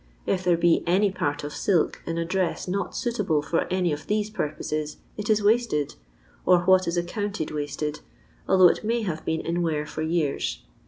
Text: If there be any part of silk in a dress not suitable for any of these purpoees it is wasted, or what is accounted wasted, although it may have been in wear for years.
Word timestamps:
If 0.25 0.43
there 0.43 0.57
be 0.57 0.83
any 0.87 1.11
part 1.11 1.43
of 1.43 1.53
silk 1.53 2.01
in 2.07 2.17
a 2.17 2.25
dress 2.25 2.67
not 2.67 2.95
suitable 2.95 3.43
for 3.43 3.71
any 3.71 3.93
of 3.93 4.07
these 4.07 4.31
purpoees 4.31 4.97
it 5.15 5.29
is 5.29 5.43
wasted, 5.43 5.93
or 6.43 6.61
what 6.61 6.87
is 6.87 6.97
accounted 6.97 7.51
wasted, 7.51 7.99
although 8.47 8.69
it 8.69 8.83
may 8.83 9.03
have 9.03 9.23
been 9.25 9.41
in 9.41 9.61
wear 9.61 9.85
for 9.85 10.01
years. 10.01 10.63